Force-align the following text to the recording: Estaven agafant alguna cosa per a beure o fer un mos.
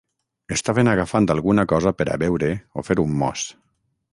Estaven 0.55 0.87
agafant 0.93 1.29
alguna 1.33 1.65
cosa 1.73 1.93
per 1.99 2.07
a 2.15 2.17
beure 2.25 2.49
o 2.83 2.87
fer 2.89 2.99
un 3.05 3.15
mos. 3.21 3.45